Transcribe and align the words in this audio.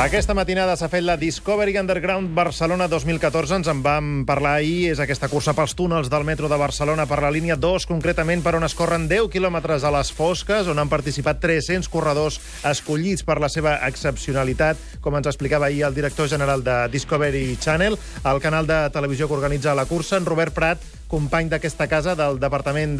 Aquesta 0.00 0.32
matinada 0.32 0.78
s'ha 0.80 0.86
fet 0.88 1.02
la 1.04 1.18
Discovery 1.20 1.74
Underground 1.76 2.30
Barcelona 2.32 2.86
2014. 2.88 3.58
Ens 3.58 3.68
en 3.68 3.82
vam 3.84 4.06
parlar 4.24 4.54
ahir. 4.56 4.94
És 4.94 5.00
aquesta 5.04 5.28
cursa 5.28 5.52
pels 5.52 5.74
túnels 5.76 6.08
del 6.08 6.24
metro 6.24 6.48
de 6.48 6.56
Barcelona 6.56 7.04
per 7.04 7.18
la 7.20 7.28
línia 7.28 7.58
2, 7.60 7.84
concretament 7.84 8.40
per 8.40 8.54
on 8.56 8.64
es 8.64 8.74
corren 8.78 9.04
10 9.10 9.28
quilòmetres 9.34 9.84
a 9.84 9.90
les 9.92 10.08
fosques, 10.16 10.70
on 10.72 10.80
han 10.80 10.88
participat 10.88 11.42
300 11.42 11.90
corredors 11.92 12.38
escollits 12.70 13.26
per 13.28 13.36
la 13.44 13.50
seva 13.52 13.74
excepcionalitat, 13.90 14.80
com 15.04 15.18
ens 15.20 15.28
explicava 15.28 15.68
ahir 15.68 15.84
el 15.90 15.98
director 15.98 16.32
general 16.32 16.64
de 16.64 16.78
Discovery 16.96 17.58
Channel, 17.60 17.98
el 18.24 18.40
canal 18.40 18.64
de 18.64 18.80
televisió 18.96 19.28
que 19.28 19.36
organitza 19.36 19.76
la 19.76 19.84
cursa, 19.84 20.16
en 20.16 20.24
Robert 20.24 20.56
Prat, 20.56 20.80
company 21.10 21.50
d'aquesta 21.50 21.88
casa 21.90 22.14
del 22.18 22.38
Departament 22.40 22.96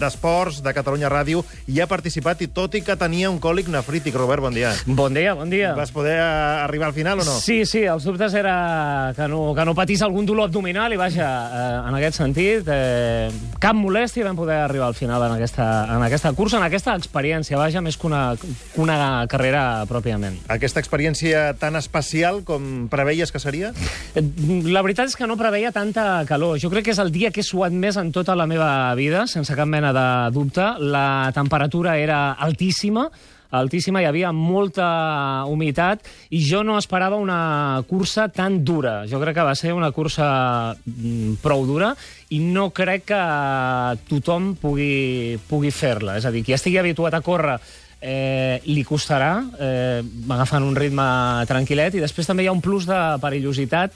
d'Esports 0.00 0.58
de, 0.60 0.66
de 0.68 0.74
Catalunya 0.76 1.10
Ràdio, 1.12 1.44
i 1.70 1.80
ha 1.80 1.88
participat, 1.90 2.42
i 2.42 2.50
tot 2.50 2.74
i 2.74 2.82
que 2.84 2.96
tenia 2.98 3.30
un 3.30 3.38
còlic 3.42 3.70
nefrític. 3.72 4.16
Robert, 4.18 4.42
bon 4.42 4.54
dia. 4.54 4.74
Bon 4.86 5.14
dia, 5.14 5.34
bon 5.38 5.50
dia. 5.50 5.72
Vas 5.78 5.92
poder 5.94 6.16
eh, 6.18 6.64
arribar 6.64 6.90
al 6.90 6.96
final 6.96 7.22
o 7.22 7.26
no? 7.26 7.38
Sí, 7.38 7.62
sí, 7.68 7.84
els 7.88 8.04
dubtes 8.04 8.34
era 8.34 9.12
que 9.16 9.28
no, 9.30 9.54
que 9.54 9.64
no 9.64 9.74
patís 9.78 10.02
algun 10.02 10.26
dolor 10.26 10.50
abdominal 10.50 10.92
i, 10.92 10.98
vaja, 11.00 11.28
eh, 11.46 11.88
en 11.88 11.98
aquest 12.00 12.18
sentit, 12.20 12.68
eh, 12.68 13.30
cap 13.62 13.78
molèstia 13.78 14.26
vam 14.26 14.38
poder 14.38 14.58
arribar 14.64 14.90
al 14.90 14.98
final 14.98 15.22
en 15.28 15.36
aquesta, 15.36 15.68
en 15.94 16.02
aquesta 16.06 16.32
cursa, 16.34 16.58
en 16.58 16.66
aquesta 16.66 16.96
experiència, 16.98 17.58
vaja, 17.60 17.82
més 17.84 17.98
que 18.00 18.08
una, 18.10 18.24
que 18.40 18.50
una 18.82 18.98
carrera 19.30 19.84
pròpiament. 19.90 20.40
Aquesta 20.52 20.82
experiència 20.82 21.52
tan 21.60 21.78
especial 21.78 22.42
com 22.46 22.88
preveies 22.90 23.32
que 23.32 23.42
seria? 23.42 23.72
La 24.14 24.82
veritat 24.82 25.12
és 25.12 25.16
que 25.18 25.28
no 25.30 25.38
preveia 25.40 25.72
tanta 25.74 26.24
calor. 26.28 26.58
Jo 26.62 26.70
crec 26.72 26.88
que 26.88 26.94
és 26.94 27.02
el 27.02 27.12
dia 27.14 27.30
que 27.30 27.43
suat 27.44 27.74
més 27.76 27.98
en 28.00 28.10
tota 28.14 28.34
la 28.34 28.48
meva 28.50 28.94
vida, 28.98 29.26
sense 29.30 29.54
cap 29.54 29.68
mena 29.68 29.92
de 29.94 30.08
dubte. 30.34 30.64
La 30.80 31.30
temperatura 31.36 31.98
era 32.00 32.32
altíssima, 32.32 33.06
altíssima, 33.54 34.02
hi 34.02 34.08
havia 34.08 34.32
molta 34.34 35.44
humitat 35.46 36.08
i 36.34 36.40
jo 36.42 36.64
no 36.66 36.78
esperava 36.80 37.20
una 37.20 37.82
cursa 37.88 38.26
tan 38.32 38.62
dura. 38.64 39.04
Jo 39.10 39.20
crec 39.22 39.38
que 39.38 39.46
va 39.46 39.54
ser 39.54 39.74
una 39.76 39.92
cursa 39.94 40.26
mm, 40.74 41.38
prou 41.44 41.66
dura 41.68 41.92
i 42.34 42.40
no 42.42 42.70
crec 42.74 43.06
que 43.12 43.22
tothom 44.10 44.54
pugui, 44.60 45.38
pugui 45.48 45.70
fer-la. 45.70 46.18
És 46.18 46.26
a 46.26 46.34
dir, 46.34 46.44
qui 46.46 46.56
estigui 46.56 46.80
habituat 46.82 47.14
a 47.14 47.22
córrer 47.24 47.58
eh, 48.04 48.60
li 48.66 48.84
costarà, 48.84 49.38
eh, 49.58 50.02
agafant 50.28 50.66
un 50.66 50.76
ritme 50.76 51.06
tranquil·let, 51.48 51.96
i 51.96 52.04
després 52.04 52.28
també 52.28 52.44
hi 52.44 52.50
ha 52.50 52.56
un 52.56 52.62
plus 52.64 52.88
de 52.90 53.00
perillositat 53.22 53.94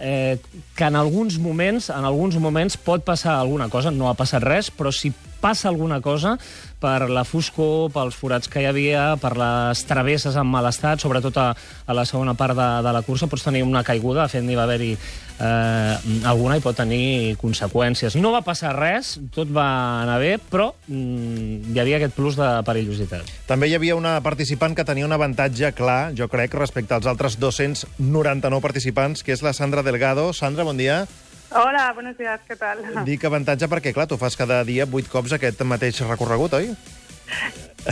eh, 0.00 0.38
que 0.76 0.84
en 0.84 0.96
alguns 0.96 1.38
moments 1.38 1.90
en 1.92 2.04
alguns 2.08 2.38
moments 2.40 2.78
pot 2.80 3.04
passar 3.04 3.36
alguna 3.36 3.68
cosa, 3.68 3.92
no 3.92 4.08
ha 4.08 4.16
passat 4.18 4.42
res, 4.42 4.72
però 4.72 4.92
si 4.92 5.12
passa 5.40 5.68
alguna 5.68 6.00
cosa 6.04 6.36
per 6.80 7.10
la 7.12 7.24
foscor, 7.28 7.90
pels 7.92 8.16
forats 8.16 8.48
que 8.48 8.62
hi 8.62 8.68
havia, 8.68 9.02
per 9.20 9.34
les 9.36 9.82
travesses 9.88 10.36
en 10.40 10.48
mal 10.48 10.68
estat, 10.70 11.02
sobretot 11.02 11.36
a, 11.40 11.50
a 11.52 11.96
la 11.96 12.06
segona 12.08 12.34
part 12.38 12.56
de, 12.56 12.68
de 12.86 12.94
la 12.96 13.02
cursa, 13.04 13.28
pots 13.28 13.44
tenir 13.44 13.62
una 13.66 13.84
caiguda, 13.84 14.24
de 14.24 14.32
fet 14.32 14.46
n'hi 14.46 14.56
va 14.56 14.64
haver-hi 14.64 14.94
eh, 14.96 16.24
alguna 16.30 16.56
i 16.56 16.64
pot 16.64 16.76
tenir 16.80 17.36
conseqüències. 17.40 18.16
No 18.20 18.32
va 18.32 18.40
passar 18.46 18.72
res, 18.78 19.16
tot 19.34 19.52
va 19.52 19.68
anar 20.06 20.18
bé, 20.22 20.34
però 20.40 20.70
mm, 20.88 21.72
hi 21.74 21.82
havia 21.82 22.00
aquest 22.00 22.16
plus 22.16 22.40
de 22.40 22.48
perillositat. 22.66 23.28
També 23.50 23.68
hi 23.68 23.76
havia 23.76 23.98
una 23.98 24.18
participant 24.24 24.76
que 24.76 24.86
tenia 24.88 25.08
un 25.08 25.16
avantatge 25.16 25.74
clar, 25.76 26.14
jo 26.16 26.30
crec, 26.32 26.56
respecte 26.56 26.96
als 26.96 27.08
altres 27.10 27.36
299 27.40 28.64
participants, 28.64 29.24
que 29.24 29.36
és 29.36 29.44
la 29.44 29.52
Sandra 29.56 29.84
Delgado. 29.84 30.30
Sandra, 30.32 30.64
bon 30.64 30.80
dia. 30.80 31.04
Hola, 31.52 31.92
buenos 31.92 32.16
días, 32.16 32.40
¿qué 32.46 32.54
tal? 32.54 32.78
Dic 33.04 33.24
avantatge 33.26 33.66
perquè, 33.66 33.90
clar, 33.94 34.06
tu 34.06 34.14
fas 34.20 34.36
cada 34.38 34.62
dia 34.62 34.86
vuit 34.86 35.08
cops 35.10 35.32
aquest 35.34 35.64
mateix 35.66 35.98
recorregut, 36.06 36.54
oi? 36.54 36.68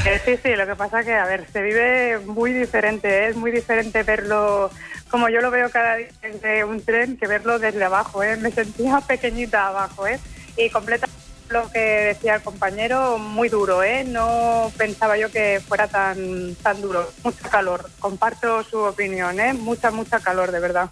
Eh, 0.05 0.21
sí, 0.25 0.37
sí, 0.43 0.55
lo 0.55 0.67
que 0.67 0.77
pasa 0.77 1.03
que, 1.03 1.15
a 1.15 1.25
ver, 1.27 1.47
se 1.53 1.63
vive 1.63 2.19
muy 2.21 2.53
diferente, 2.53 3.09
¿eh? 3.09 3.29
es 3.31 3.37
muy 3.37 3.51
diferente 3.51 4.03
verlo 4.05 4.71
como 5.11 5.29
yo 5.29 5.41
lo 5.41 5.51
veo 5.51 5.71
cada 5.71 5.97
día 5.97 6.09
desde 6.23 6.65
un 6.65 6.85
tren 6.85 7.17
que 7.17 7.27
verlo 7.27 7.59
desde 7.59 7.83
abajo, 7.83 8.23
¿eh? 8.23 8.37
Me 8.37 8.53
sentía 8.53 9.01
pequeñita 9.01 9.69
abajo, 9.69 10.07
¿eh? 10.07 10.21
Y 10.57 10.71
completamente 10.71 11.18
lo 11.51 11.71
que 11.71 11.79
decía 11.79 12.37
el 12.37 12.43
compañero, 12.43 13.19
muy 13.19 13.49
duro, 13.49 13.83
¿eh? 13.83 14.05
No 14.05 14.71
pensaba 14.77 15.17
yo 15.17 15.31
que 15.31 15.61
fuera 15.61 15.89
tan, 15.89 16.55
tan 16.63 16.81
duro. 16.81 17.09
Mucha 17.25 17.49
calor. 17.49 17.89
Comparto 17.99 18.63
su 18.65 18.79
opinión, 18.79 19.39
¿eh? 19.41 19.53
Mucha, 19.53 19.91
mucha 19.91 20.21
calor, 20.21 20.53
de 20.53 20.61
verdad. 20.61 20.91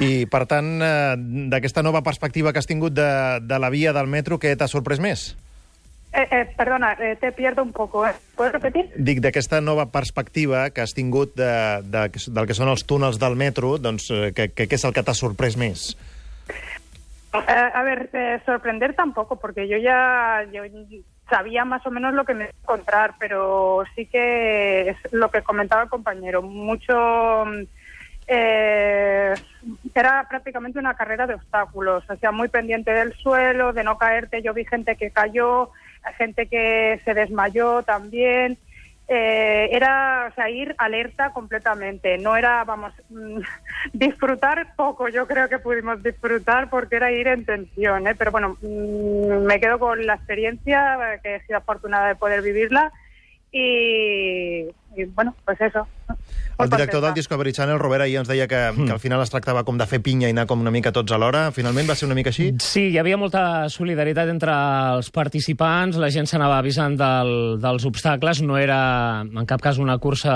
I, 0.00 0.26
per 0.30 0.46
tant, 0.46 0.80
eh, 0.82 1.14
d'aquesta 1.52 1.82
nova 1.82 2.02
perspectiva 2.06 2.52
que 2.52 2.60
has 2.62 2.68
tingut 2.70 2.94
de, 2.96 3.40
de 3.42 3.58
la 3.58 3.70
via 3.70 3.92
del 3.92 4.08
metro, 4.08 4.38
què 4.40 4.56
t'ha 4.56 4.68
sorprès 4.70 5.02
més? 5.02 5.30
Eh, 6.12 6.26
eh, 6.30 6.44
perdona, 6.56 6.96
eh, 6.98 7.16
te 7.20 7.30
pierdo 7.32 7.62
un 7.62 7.72
poco. 7.72 8.06
¿eh? 8.06 8.14
¿Puedes 8.36 8.52
repetir? 8.52 8.88
Dic, 8.96 9.20
d'aquesta 9.22 9.60
nova 9.60 9.90
perspectiva 9.92 10.70
que 10.70 10.82
has 10.82 10.94
tingut 10.94 11.36
de, 11.38 11.82
de, 11.86 12.06
del 12.10 12.48
que 12.48 12.56
són 12.56 12.72
els 12.72 12.82
túnels 12.82 13.20
del 13.22 13.36
metro, 13.38 13.76
doncs, 13.78 14.10
eh, 14.10 14.32
què, 14.34 14.50
què 14.54 14.66
és 14.74 14.86
el 14.88 14.96
que 14.96 15.04
t'ha 15.06 15.14
sorprès 15.14 15.58
més? 15.60 15.92
Eh, 17.32 17.70
a 17.74 17.82
ver, 17.82 18.10
sorprender 18.44 18.94
tampoco, 18.94 19.36
porque 19.36 19.68
yo 19.68 19.76
ya 19.78 20.44
yo 20.52 20.62
sabía 21.28 21.64
más 21.64 21.86
o 21.86 21.90
menos 21.90 22.12
lo 22.12 22.24
que 22.24 22.34
me 22.34 22.44
iba 22.44 22.50
a 22.50 22.62
encontrar, 22.72 23.14
pero 23.18 23.84
sí 23.94 24.06
que 24.06 24.90
es 24.90 24.96
lo 25.12 25.30
que 25.30 25.42
comentaba 25.42 25.82
el 25.84 25.88
compañero, 25.88 26.42
mucho... 26.42 27.44
eh, 28.26 29.36
era 29.94 30.26
prácticamente 30.28 30.78
una 30.78 30.94
carrera 30.94 31.26
de 31.26 31.34
obstáculos, 31.34 32.02
o 32.08 32.16
sea, 32.16 32.32
muy 32.32 32.48
pendiente 32.48 32.92
del 32.92 33.12
suelo, 33.14 33.72
de 33.72 33.84
no 33.84 33.98
caerte. 33.98 34.42
Yo 34.42 34.54
vi 34.54 34.64
gente 34.64 34.96
que 34.96 35.10
cayó, 35.10 35.70
gente 36.16 36.46
que 36.46 37.00
se 37.04 37.14
desmayó 37.14 37.82
también. 37.82 38.58
Eh, 39.12 39.68
era, 39.72 40.28
o 40.30 40.34
sea, 40.36 40.48
ir 40.48 40.72
alerta 40.78 41.32
completamente. 41.32 42.16
No 42.16 42.36
era, 42.36 42.62
vamos, 42.62 42.92
mm, 43.08 43.40
disfrutar 43.92 44.72
poco, 44.76 45.08
yo 45.08 45.26
creo 45.26 45.48
que 45.48 45.58
pudimos 45.58 46.00
disfrutar 46.00 46.70
porque 46.70 46.94
era 46.94 47.10
ir 47.10 47.26
en 47.26 47.44
tensión, 47.44 48.06
¿eh? 48.06 48.14
Pero 48.14 48.30
bueno, 48.30 48.56
mm, 48.62 49.46
me 49.46 49.58
quedo 49.58 49.80
con 49.80 50.06
la 50.06 50.14
experiencia, 50.14 51.14
eh, 51.14 51.20
que 51.24 51.34
he 51.34 51.40
sido 51.40 51.58
afortunada 51.58 52.06
de 52.06 52.14
poder 52.14 52.40
vivirla 52.40 52.92
y, 53.50 54.68
y 54.94 55.04
bueno, 55.06 55.34
pues 55.44 55.60
eso. 55.60 55.88
El 56.62 56.70
director 56.70 57.00
del 57.02 57.14
Discovery 57.14 57.52
Channel, 57.52 57.78
Robert, 57.78 58.04
ahir 58.04 58.18
ens 58.20 58.28
deia 58.28 58.46
que, 58.48 58.58
mm. 58.72 58.86
que 58.86 58.92
al 58.92 59.00
final 59.02 59.22
es 59.24 59.32
tractava 59.32 59.64
com 59.64 59.78
de 59.78 59.86
fer 59.88 60.00
pinya 60.04 60.28
i 60.28 60.34
anar 60.34 60.46
com 60.50 60.60
una 60.60 60.72
mica 60.74 60.92
tots 60.92 61.12
alhora. 61.12 61.48
Finalment 61.56 61.88
va 61.88 61.96
ser 61.98 62.08
una 62.08 62.16
mica 62.18 62.32
així? 62.32 62.50
Sí, 62.62 62.88
hi 62.92 62.98
havia 63.00 63.18
molta 63.20 63.68
solidaritat 63.72 64.30
entre 64.32 64.54
els 64.96 65.10
participants, 65.14 65.98
la 66.00 66.10
gent 66.12 66.28
s'anava 66.30 66.58
avisant 66.60 66.96
del, 66.98 67.32
dels 67.62 67.86
obstacles, 67.88 68.42
no 68.42 68.58
era 68.60 68.80
en 69.24 69.46
cap 69.48 69.62
cas 69.62 69.78
una 69.80 69.96
cursa 70.02 70.34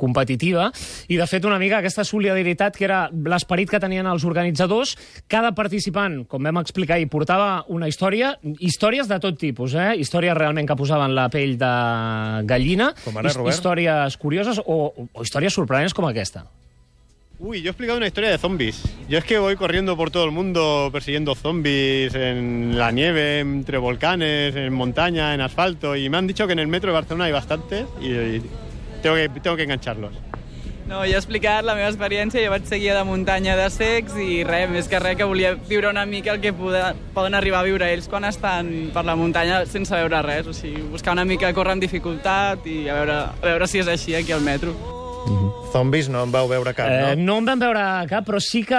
competitiva, 0.00 0.70
i 1.08 1.18
de 1.20 1.26
fet 1.30 1.44
una 1.44 1.58
mica 1.60 1.80
aquesta 1.82 2.04
solidaritat 2.06 2.78
que 2.78 2.86
era 2.88 3.04
l'esperit 3.12 3.70
que 3.70 3.80
tenien 3.82 4.08
els 4.10 4.24
organitzadors, 4.24 4.94
cada 5.30 5.52
participant, 5.56 6.22
com 6.30 6.42
vam 6.44 6.62
explicar, 6.62 6.98
hi 7.00 7.08
portava 7.10 7.64
una 7.68 7.88
història, 7.90 8.34
històries 8.58 9.10
de 9.10 9.20
tot 9.22 9.38
tipus, 9.40 9.76
eh? 9.76 9.92
històries 10.00 10.36
realment 10.38 10.68
que 10.68 10.78
posaven 10.78 11.14
la 11.16 11.28
pell 11.32 11.56
de 11.60 11.72
gallina, 12.48 12.92
Com 13.04 13.18
ara, 13.20 13.32
Robert? 13.34 13.54
històries 13.54 14.16
curioses 14.20 14.60
o, 14.64 14.78
o 15.12 15.22
històries 15.22 15.43
sorprenents 15.52 15.94
com 15.94 16.06
aquesta. 16.08 16.46
Uy, 17.38 17.62
yo 17.62 17.68
he 17.68 17.70
explicado 17.70 17.98
una 17.98 18.06
historia 18.06 18.30
de 18.30 18.38
zombies. 18.38 18.82
Yo 19.08 19.18
es 19.18 19.24
que 19.24 19.38
voy 19.38 19.56
corriendo 19.56 19.96
por 19.96 20.10
todo 20.10 20.24
el 20.24 20.30
mundo 20.30 20.88
persiguiendo 20.92 21.34
zombies 21.34 22.14
en 22.14 22.78
la 22.78 22.92
nieve, 22.92 23.40
entre 23.40 23.76
volcanes, 23.78 24.54
en 24.54 24.72
montaña, 24.72 25.34
en 25.34 25.40
asfalto. 25.40 25.96
Y 25.96 26.08
me 26.08 26.16
han 26.16 26.28
dicho 26.28 26.46
que 26.46 26.52
en 26.52 26.60
el 26.60 26.68
metro 26.68 26.90
de 26.90 26.94
Barcelona 26.94 27.24
hay 27.24 27.32
bastantes 27.32 27.86
y, 28.00 28.12
y 28.12 28.42
tengo, 29.02 29.16
que, 29.16 29.28
tengo 29.40 29.56
que 29.56 29.64
engancharlos. 29.64 30.12
No, 30.86 30.98
jo 31.00 31.14
he 31.14 31.16
explicat 31.16 31.64
la 31.64 31.74
meva 31.74 31.88
experiència, 31.88 32.42
jo 32.44 32.50
vaig 32.52 32.66
seguir 32.68 32.92
de 32.92 33.04
muntanya 33.08 33.54
de 33.56 33.70
secs 33.72 34.18
i 34.20 34.42
res, 34.44 34.68
més 34.68 34.88
que 34.88 35.00
res 35.00 35.16
que 35.16 35.24
volia 35.24 35.54
viure 35.56 35.88
una 35.88 36.04
mica 36.04 36.34
el 36.34 36.42
que 36.42 36.52
poden, 36.52 37.00
poden 37.16 37.34
arribar 37.34 37.62
a 37.62 37.68
viure 37.68 37.88
ells 37.88 38.08
quan 38.12 38.28
estan 38.28 38.68
per 38.92 39.06
la 39.08 39.16
muntanya 39.16 39.62
sense 39.64 39.96
veure 39.96 40.20
res, 40.26 40.46
o 40.46 40.52
sigui, 40.52 40.84
buscar 40.92 41.16
una 41.16 41.24
mica 41.24 41.54
córrer 41.56 41.78
amb 41.78 41.88
dificultat 41.88 42.68
i 42.68 42.82
a 42.90 42.98
veure, 43.00 43.22
a 43.32 43.46
veure 43.46 43.70
si 43.70 43.80
és 43.80 43.88
així 43.88 44.14
aquí 44.18 44.36
al 44.36 44.44
metro. 44.44 44.76
Mm-hmm. 45.26 45.63
Zombis 45.74 46.06
no 46.08 46.20
en 46.22 46.30
vau 46.30 46.46
veure 46.46 46.70
cap, 46.76 46.86
Eh, 46.86 47.16
no? 47.18 47.24
no 47.34 47.38
en 47.42 47.48
vam 47.48 47.58
veure 47.58 47.82
cap, 48.06 48.22
però 48.28 48.38
sí 48.38 48.60
que 48.62 48.78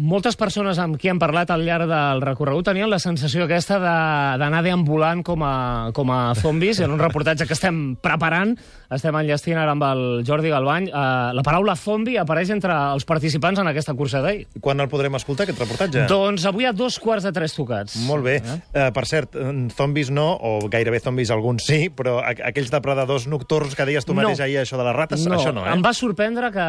moltes 0.00 0.38
persones 0.40 0.78
amb 0.80 0.96
qui 0.96 1.10
hem 1.12 1.18
parlat 1.20 1.50
al 1.52 1.66
llarg 1.66 1.84
del 1.90 2.22
recorregut 2.24 2.64
tenien 2.70 2.88
la 2.88 2.98
sensació 3.02 3.44
aquesta 3.44 3.76
de- 3.82 4.38
d'anar 4.40 4.62
deambulant 4.64 5.20
com 5.26 5.42
a, 5.44 5.90
com 5.92 6.08
a 6.14 6.34
zombis. 6.38 6.80
En 6.80 6.94
un 6.94 6.98
reportatge 7.02 7.44
que 7.46 7.52
estem 7.52 7.96
preparant, 8.00 8.54
estem 8.90 9.14
enllestint 9.20 9.58
ara 9.60 9.74
amb 9.76 9.84
el 9.84 10.24
Jordi 10.24 10.48
Galbany, 10.48 10.88
eh, 10.88 10.94
la 11.36 11.44
paraula 11.44 11.76
zombi 11.76 12.16
apareix 12.16 12.48
entre 12.56 12.72
els 12.94 13.04
participants 13.04 13.60
en 13.60 13.68
aquesta 13.68 13.92
cursa 13.94 14.22
d'ahir. 14.24 14.46
Quan 14.64 14.80
el 14.80 14.88
podrem 14.88 15.14
escoltar, 15.20 15.44
aquest 15.44 15.60
reportatge? 15.60 16.06
Doncs 16.08 16.46
avui 16.48 16.64
a 16.64 16.72
dos 16.72 16.96
quarts 16.98 17.24
de 17.28 17.32
tres 17.36 17.52
tocats. 17.54 17.98
Molt 18.08 18.24
bé. 18.24 18.38
Eh, 18.72 18.88
per 18.96 19.04
cert, 19.06 19.36
eh, 19.36 19.68
zombis 19.76 20.08
no, 20.10 20.30
o 20.40 20.68
gairebé 20.72 21.00
zombis 21.04 21.30
alguns 21.30 21.66
sí, 21.68 21.90
però 21.90 22.22
aqu 22.24 22.46
aquells 22.48 22.70
depredadors 22.72 23.26
nocturns 23.28 23.74
que 23.76 23.84
deies 23.84 24.06
tu 24.06 24.14
No. 24.14 24.22
mateix 24.22 24.40
ahir, 24.40 24.58
això 24.64 24.78
de 24.78 24.84
les 24.88 24.96
rates, 24.96 25.26
això 25.26 25.52
no, 25.52 25.66
eh? 25.66 25.72
Em 25.74 25.82
va 25.84 25.92
sorprendre 25.92 26.29
que, 26.54 26.66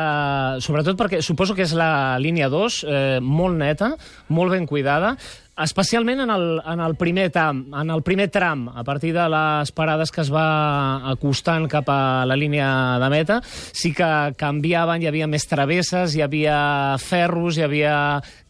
sobretot 0.63 0.97
perquè 0.99 1.21
suposo 1.21 1.55
que 1.55 1.65
és 1.67 1.73
la 1.77 2.17
línia 2.21 2.49
2, 2.49 2.79
eh, 2.87 3.19
molt 3.21 3.57
neta, 3.59 3.93
molt 4.29 4.51
ben 4.51 4.65
cuidada, 4.65 5.15
especialment 5.63 6.23
en 6.23 6.31
el, 6.33 6.45
en 6.65 6.79
el 6.83 6.95
primer 6.95 7.29
tram, 7.31 7.63
en 7.77 7.89
el 7.93 8.01
primer 8.03 8.29
tram, 8.31 8.67
a 8.69 8.83
partir 8.83 9.13
de 9.13 9.27
les 9.29 9.71
parades 9.71 10.11
que 10.11 10.21
es 10.23 10.31
va 10.33 11.11
acostant 11.11 11.67
cap 11.71 11.89
a 11.89 12.25
la 12.27 12.37
línia 12.37 12.99
de 13.01 13.09
meta, 13.13 13.39
sí 13.45 13.93
que 13.95 14.09
canviaven, 14.37 15.01
hi 15.01 15.09
havia 15.09 15.29
més 15.29 15.47
travesses, 15.49 16.15
hi 16.15 16.23
havia 16.25 16.97
ferros, 17.01 17.57
hi 17.57 17.65
havia 17.65 17.95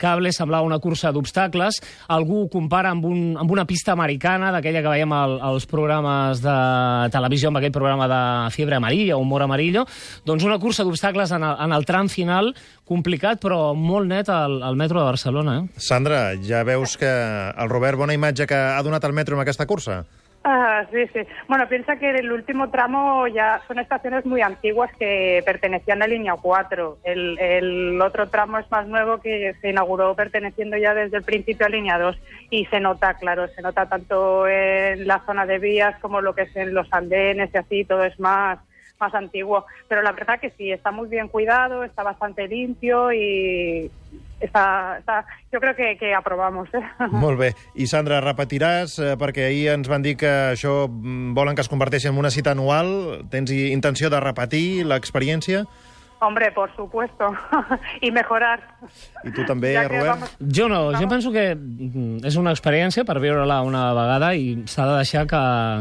cables, 0.02 0.40
semblava 0.40 0.68
una 0.68 0.80
cursa 0.80 1.12
d'obstacles. 1.12 1.82
Algú 2.12 2.46
ho 2.46 2.50
compara 2.52 2.92
amb, 2.96 3.06
un, 3.06 3.22
amb 3.40 3.52
una 3.52 3.68
pista 3.70 3.94
americana, 3.96 4.52
d'aquella 4.56 4.84
que 4.84 4.96
veiem 4.96 5.16
al, 5.16 5.38
als 5.52 5.68
programes 5.70 6.44
de 6.44 6.58
televisió, 7.14 7.52
amb 7.52 7.62
aquell 7.62 7.76
programa 7.76 8.10
de 8.12 8.22
Fiebre 8.56 8.80
Amarilla, 8.80 9.20
Humor 9.22 9.48
Amarillo, 9.48 9.86
doncs 10.26 10.46
una 10.48 10.60
cursa 10.60 10.86
d'obstacles 10.88 11.36
en, 11.36 11.44
el, 11.46 11.58
en 11.66 11.76
el 11.76 11.88
tram 11.90 12.10
final, 12.12 12.54
complicat, 12.92 13.40
però 13.42 13.72
molt 13.78 14.10
net 14.10 14.30
al, 14.32 14.60
al 14.66 14.76
metro 14.80 15.00
de 15.00 15.08
Barcelona. 15.08 15.60
Eh? 15.62 15.82
Sandra, 15.82 16.22
ja 16.44 16.64
veus 16.68 16.98
que 17.02 17.10
el 17.10 17.70
Robert, 17.70 17.98
bona 17.98 18.14
imatge 18.14 18.46
que 18.48 18.58
ha 18.58 18.82
donat 18.86 19.04
el 19.10 19.18
metro 19.18 19.36
en 19.36 19.42
aquesta 19.42 19.66
cursa? 19.66 20.04
Ah, 20.44 20.86
sí, 20.92 21.06
sí. 21.14 21.20
Bueno, 21.48 21.68
piensa 21.70 21.98
que 21.98 22.10
el 22.10 22.32
último 22.32 22.72
tramo 22.72 23.28
ya 23.28 23.62
son 23.68 23.78
estaciones 23.78 24.26
muy 24.26 24.42
antiguas 24.42 24.90
que 24.98 25.44
pertenecían 25.46 26.02
a 26.02 26.08
línea 26.08 26.34
4. 26.34 26.98
El, 27.04 27.38
el 27.38 28.02
otro 28.02 28.28
tramo 28.28 28.58
es 28.58 28.70
más 28.72 28.88
nuevo 28.88 29.20
que 29.20 29.54
se 29.62 29.70
inauguró 29.70 30.16
perteneciendo 30.16 30.78
ya 30.78 30.96
desde 30.96 31.18
el 31.18 31.24
principio 31.24 31.68
a 31.68 31.70
línea 31.70 32.00
2 32.00 32.18
y 32.50 32.66
se 32.66 32.80
nota, 32.80 33.14
claro, 33.16 33.48
se 33.50 33.62
nota 33.62 33.88
tanto 33.88 34.48
en 34.48 35.08
la 35.08 35.20
zona 35.28 35.46
de 35.46 35.60
vías 35.60 36.00
como 36.00 36.22
lo 36.22 36.34
que 36.34 36.44
es 36.44 36.56
en 36.56 36.74
los 36.74 36.92
andenes 36.92 37.52
y 37.54 37.58
así, 37.58 37.86
todo 37.86 38.04
es 38.04 38.20
más 38.20 38.58
más 39.00 39.14
antiguo. 39.16 39.66
Pero 39.88 40.02
la 40.02 40.12
verdad 40.12 40.40
que 40.40 40.52
sí, 40.52 40.72
está 40.72 40.92
muy 40.92 41.10
bien 41.10 41.28
cuidado, 41.28 41.84
está 41.84 42.04
bastante 42.04 42.48
limpio 42.48 43.12
y 43.12 43.92
està, 44.46 44.64
està, 45.00 45.20
jo 45.54 45.62
crec 45.64 45.78
que, 45.78 45.90
que 46.00 46.14
aprovamos. 46.18 46.70
Eh? 46.74 46.84
Molt 47.24 47.40
bé. 47.40 47.52
I 47.76 47.88
Sandra, 47.90 48.22
repetiràs, 48.24 48.98
eh, 49.00 49.14
perquè 49.22 49.48
ahir 49.48 49.70
ens 49.76 49.92
van 49.92 50.06
dir 50.06 50.18
que 50.20 50.32
això 50.56 50.86
mm, 50.88 51.34
volen 51.38 51.58
que 51.58 51.66
es 51.66 51.72
converteixi 51.72 52.12
en 52.12 52.20
una 52.20 52.34
cita 52.34 52.56
anual. 52.56 53.24
Tens 53.32 53.54
intenció 53.54 54.12
de 54.14 54.22
repetir 54.24 54.84
l'experiència? 54.88 55.66
Hombre, 56.24 56.52
por 56.52 56.70
supuesto. 56.76 57.34
y 58.02 58.12
mejorar. 58.12 58.60
I 59.26 59.32
tu 59.34 59.42
també, 59.42 59.72
ja 59.74 59.88
Robert? 59.88 60.20
Vamos... 60.20 60.34
Jo 60.38 60.68
no, 60.70 60.92
vamos. 60.92 61.02
jo 61.02 61.08
penso 61.10 61.32
que 61.34 61.56
mm, 61.56 62.22
és 62.30 62.36
una 62.38 62.52
experiència 62.54 63.02
per 63.10 63.16
viure-la 63.24 63.58
una 63.66 63.88
vegada 63.98 64.30
i 64.38 64.52
s'ha 64.70 64.86
de 64.86 65.00
deixar 65.00 65.24
que, 65.26 65.40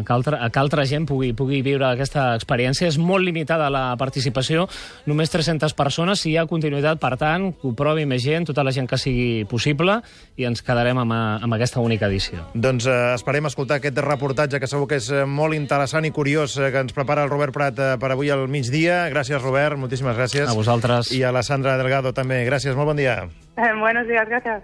que, 0.08 0.14
altra, 0.14 0.38
que 0.48 0.62
altra 0.62 0.86
gent 0.88 1.04
pugui, 1.04 1.34
pugui 1.36 1.60
viure 1.60 1.90
aquesta 1.90 2.30
experiència. 2.38 2.88
És 2.88 2.96
molt 2.96 3.20
limitada 3.26 3.68
la 3.68 3.82
participació, 4.00 4.64
només 5.04 5.28
300 5.28 5.76
persones. 5.76 6.24
Si 6.24 6.32
hi 6.32 6.38
ha 6.40 6.46
continuïtat, 6.48 6.96
per 7.04 7.18
tant, 7.20 7.50
que 7.60 7.68
ho 7.68 7.74
provi 7.76 8.08
més 8.08 8.24
gent, 8.24 8.48
tota 8.48 8.64
la 8.64 8.72
gent 8.72 8.88
que 8.88 8.96
sigui 8.96 9.44
possible, 9.44 9.98
i 10.40 10.48
ens 10.48 10.64
quedarem 10.64 11.04
amb, 11.04 11.18
amb 11.44 11.58
aquesta 11.58 11.84
única 11.84 12.08
edició. 12.08 12.46
Doncs 12.56 12.88
eh, 12.88 12.98
esperem 13.18 13.50
escoltar 13.50 13.82
aquest 13.82 14.00
reportatge, 14.08 14.56
que 14.56 14.72
segur 14.72 14.88
que 14.88 15.02
és 15.04 15.12
eh, 15.12 15.28
molt 15.28 15.52
interessant 15.52 16.08
i 16.08 16.14
curiós, 16.16 16.56
eh, 16.56 16.72
que 16.72 16.80
ens 16.86 16.96
prepara 16.96 17.28
el 17.28 17.32
Robert 17.32 17.52
Prat 17.52 17.76
eh, 17.76 17.92
per 18.00 18.14
avui 18.16 18.32
al 18.32 18.48
migdia. 18.48 19.02
Gràcies, 19.12 19.36
Robert, 19.44 19.76
moltíssimes 19.76 20.16
gràcies 20.16 20.29
gràcies. 20.30 20.50
A 20.50 20.56
vosaltres. 20.56 21.12
I 21.12 21.22
a 21.24 21.32
la 21.32 21.42
Sandra 21.42 21.76
Delgado 21.78 22.12
també. 22.12 22.44
Gràcies, 22.46 22.76
molt 22.76 22.92
bon 22.92 22.96
dia. 22.96 23.28
Eh, 23.56 23.72
buenos 23.78 24.06
días, 24.06 24.28
gracias. 24.28 24.62